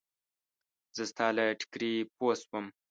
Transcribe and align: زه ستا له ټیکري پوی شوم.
زه 0.95 1.03
ستا 1.11 1.27
له 1.37 1.43
ټیکري 1.59 1.93
پوی 2.15 2.35
شوم. 2.41 2.65